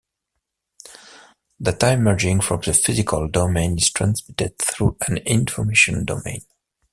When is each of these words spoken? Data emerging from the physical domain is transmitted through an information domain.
Data 1.61 1.91
emerging 1.91 2.41
from 2.41 2.61
the 2.61 2.73
physical 2.73 3.27
domain 3.27 3.77
is 3.77 3.91
transmitted 3.91 4.57
through 4.57 4.97
an 5.07 5.17
information 5.17 6.05
domain. 6.05 6.41